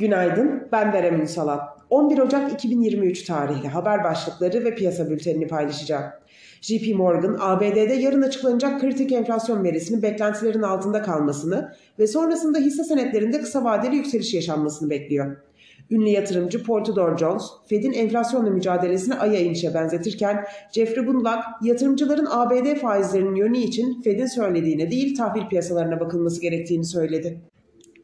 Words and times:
Günaydın, 0.00 0.68
ben 0.72 0.92
Berem 0.92 1.20
Ünsalan. 1.20 1.60
11 1.90 2.18
Ocak 2.18 2.52
2023 2.52 3.22
tarihli 3.22 3.68
haber 3.68 4.04
başlıkları 4.04 4.64
ve 4.64 4.74
piyasa 4.74 5.10
bültenini 5.10 5.48
paylaşacağım. 5.48 6.04
JP 6.60 6.94
Morgan, 6.94 7.36
ABD'de 7.40 7.94
yarın 7.94 8.22
açıklanacak 8.22 8.80
kritik 8.80 9.12
enflasyon 9.12 9.64
verisinin 9.64 10.02
beklentilerin 10.02 10.62
altında 10.62 11.02
kalmasını 11.02 11.72
ve 11.98 12.06
sonrasında 12.06 12.58
hisse 12.58 12.84
senetlerinde 12.84 13.40
kısa 13.40 13.64
vadeli 13.64 13.96
yükseliş 13.96 14.34
yaşanmasını 14.34 14.90
bekliyor. 14.90 15.36
Ünlü 15.90 16.08
yatırımcı 16.08 16.64
Portador 16.64 17.18
Jones, 17.18 17.44
Fed'in 17.68 17.92
enflasyonla 17.92 18.50
mücadelesini 18.50 19.14
aya 19.14 19.40
inişe 19.40 19.74
benzetirken 19.74 20.44
Jeffrey 20.72 21.04
Gundlach, 21.04 21.44
yatırımcıların 21.62 22.28
ABD 22.30 22.74
faizlerinin 22.74 23.34
yönü 23.34 23.58
için 23.58 24.02
Fed'in 24.02 24.26
söylediğine 24.26 24.90
değil 24.90 25.16
tahvil 25.16 25.48
piyasalarına 25.48 26.00
bakılması 26.00 26.40
gerektiğini 26.40 26.84
söyledi. 26.84 27.40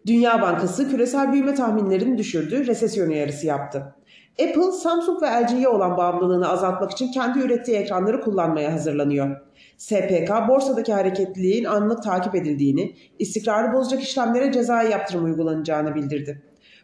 Dünya 0.07 0.43
Bankası 0.43 0.91
küresel 0.91 1.33
büyüme 1.33 1.55
tahminlerini 1.55 2.19
düşürdü, 2.19 2.67
resesyon 2.67 3.09
uyarısı 3.09 3.47
yaptı. 3.47 3.95
Apple, 4.43 4.73
Samsung 4.73 5.23
ve 5.23 5.27
LG'ye 5.27 5.69
olan 5.69 5.97
bağımlılığını 5.97 6.49
azaltmak 6.49 6.91
için 6.91 7.13
kendi 7.13 7.39
ürettiği 7.39 7.77
ekranları 7.77 8.21
kullanmaya 8.21 8.73
hazırlanıyor. 8.73 9.37
SPK, 9.77 10.31
borsadaki 10.49 10.93
hareketliliğin 10.93 11.65
anlık 11.65 12.03
takip 12.03 12.35
edildiğini, 12.35 12.95
istikrarı 13.19 13.73
bozacak 13.73 14.03
işlemlere 14.03 14.53
cezai 14.53 14.91
yaptırım 14.91 15.25
uygulanacağını 15.25 15.95
bildirdi. 15.95 16.43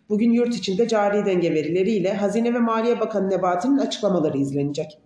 Bugün 0.09 0.33
yurt 0.33 0.55
içinde 0.55 0.89
cari 0.89 1.27
denge 1.27 1.55
verileriyle 1.55 2.15
Hazine 2.15 2.55
ve 2.55 2.59
Maliye 2.59 3.01
Bakanı 3.01 3.31
Nebati'nin 3.31 3.79
açıklamaları 3.79 4.39
izlenecek. 4.39 4.99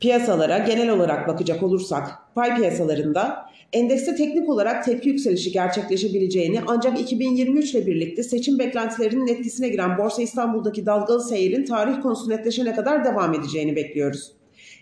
Piyasalara 0.00 0.58
genel 0.58 0.90
olarak 0.90 1.28
bakacak 1.28 1.62
olursak, 1.62 2.34
pay 2.34 2.56
piyasalarında 2.56 3.48
endekste 3.72 4.14
teknik 4.14 4.48
olarak 4.48 4.84
tepki 4.84 5.08
yükselişi 5.08 5.52
gerçekleşebileceğini 5.52 6.60
ancak 6.66 7.00
2023 7.00 7.74
ile 7.74 7.86
birlikte 7.86 8.22
seçim 8.22 8.58
beklentilerinin 8.58 9.26
etkisine 9.26 9.68
giren 9.68 9.98
Borsa 9.98 10.22
İstanbul'daki 10.22 10.86
dalgalı 10.86 11.24
seyirin 11.24 11.64
tarih 11.64 12.02
konusu 12.02 12.30
netleşene 12.30 12.74
kadar 12.74 13.04
devam 13.04 13.34
edeceğini 13.34 13.76
bekliyoruz. 13.76 14.32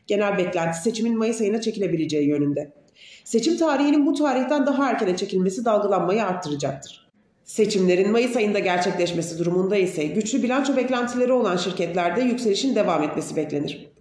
Genel 0.07 0.39
beklenti 0.39 0.79
seçimin 0.79 1.19
Mayıs 1.19 1.41
ayına 1.41 1.61
çekilebileceği 1.61 2.29
yönünde. 2.29 2.73
Seçim 3.25 3.57
tarihinin 3.57 4.07
bu 4.07 4.15
tarihten 4.15 4.67
daha 4.67 4.91
erkene 4.91 5.17
çekilmesi 5.17 5.65
dalgalanmayı 5.65 6.25
arttıracaktır. 6.25 7.07
Seçimlerin 7.45 8.11
Mayıs 8.11 8.37
ayında 8.37 8.59
gerçekleşmesi 8.59 9.39
durumunda 9.39 9.77
ise 9.77 10.05
güçlü 10.05 10.43
bilanço 10.43 10.77
beklentileri 10.77 11.33
olan 11.33 11.57
şirketlerde 11.57 12.21
yükselişin 12.21 12.75
devam 12.75 13.03
etmesi 13.03 13.37
beklenir. 13.37 13.96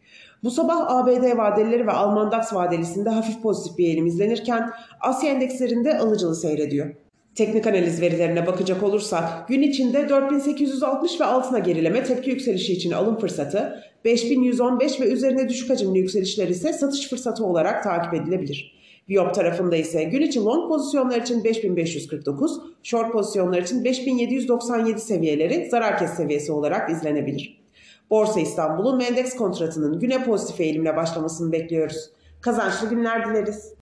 Bu 0.45 0.51
sabah 0.51 0.91
ABD 0.91 1.37
vadelileri 1.37 1.87
ve 1.87 1.91
Alman 1.91 2.31
DAX 2.31 2.53
vadelisinde 2.53 3.09
hafif 3.09 3.41
pozitif 3.41 3.77
bir 3.77 3.85
eğilim 3.85 4.05
izlenirken 4.05 4.71
Asya 5.01 5.31
endekslerinde 5.31 5.97
alıcılı 5.97 6.35
seyrediyor. 6.35 6.95
Teknik 7.35 7.67
analiz 7.67 8.01
verilerine 8.01 8.47
bakacak 8.47 8.83
olursak 8.83 9.47
gün 9.47 9.61
içinde 9.61 10.09
4860 10.09 11.21
ve 11.21 11.25
altına 11.25 11.59
gerileme 11.59 12.03
tepki 12.03 12.29
yükselişi 12.29 12.73
için 12.73 12.91
alım 12.91 13.19
fırsatı, 13.19 13.83
5115 14.05 15.01
ve 15.01 15.05
üzerine 15.05 15.49
düşük 15.49 15.69
hacimli 15.69 15.99
yükselişler 15.99 16.47
ise 16.47 16.73
satış 16.73 17.09
fırsatı 17.09 17.45
olarak 17.45 17.83
takip 17.83 18.13
edilebilir. 18.13 18.75
Viyop 19.09 19.33
tarafında 19.33 19.75
ise 19.75 20.03
gün 20.03 20.21
için 20.21 20.45
long 20.45 20.69
pozisyonlar 20.69 21.21
için 21.21 21.43
5549, 21.43 22.59
short 22.83 23.11
pozisyonlar 23.11 23.61
için 23.61 23.83
5797 23.83 24.99
seviyeleri 24.99 25.69
zarar 25.69 25.97
kes 25.97 26.11
seviyesi 26.11 26.51
olarak 26.51 26.89
izlenebilir. 26.89 27.64
Borsa 28.09 28.39
İstanbul'un 28.39 28.99
endeks 28.99 29.35
kontratının 29.35 29.99
güne 29.99 30.23
pozitif 30.23 30.59
eğilimle 30.59 30.95
başlamasını 30.95 31.51
bekliyoruz. 31.51 32.09
Kazançlı 32.41 32.89
günler 32.89 33.29
dileriz. 33.29 33.73